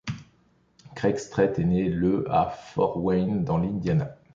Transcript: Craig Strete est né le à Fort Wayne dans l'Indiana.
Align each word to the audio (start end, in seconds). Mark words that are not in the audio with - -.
Craig 0.95 1.17
Strete 1.19 1.59
est 1.59 1.63
né 1.63 1.87
le 1.87 2.25
à 2.31 2.47
Fort 2.49 2.97
Wayne 3.03 3.43
dans 3.43 3.59
l'Indiana. 3.59 4.15